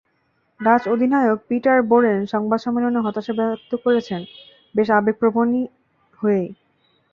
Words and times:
Dutch 0.59 0.83
অধিনায়ক 0.87 1.39
Peter 1.49 1.79
Borren 1.89 2.19
সংবাদ 2.33 2.59
সম্মেলনে 2.61 2.99
হতাশা 3.01 3.33
ব্যক্ত 3.39 3.71
করেছেন 3.85 4.21
বেশ 4.75 4.87
আবেগপ্রবণই 4.91 5.63
হয়েই। 6.19 6.47